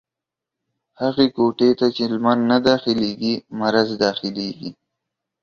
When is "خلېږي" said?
4.19-4.71